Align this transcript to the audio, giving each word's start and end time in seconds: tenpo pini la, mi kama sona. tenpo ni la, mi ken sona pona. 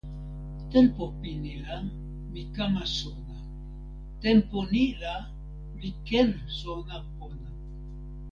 tenpo 0.71 1.03
pini 1.19 1.53
la, 1.65 1.75
mi 2.31 2.41
kama 2.55 2.83
sona. 2.99 3.37
tenpo 4.23 4.57
ni 4.71 4.85
la, 5.01 5.15
mi 5.77 5.89
ken 6.07 6.29
sona 6.59 6.95
pona. 7.15 7.49